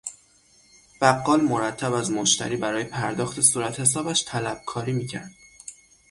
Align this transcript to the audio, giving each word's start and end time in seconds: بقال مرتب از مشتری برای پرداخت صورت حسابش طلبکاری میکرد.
بقال 1.01 1.41
مرتب 1.43 1.93
از 1.93 2.11
مشتری 2.11 2.55
برای 2.55 2.83
پرداخت 2.83 3.41
صورت 3.41 3.79
حسابش 3.79 4.25
طلبکاری 4.25 4.93
میکرد. 4.93 5.31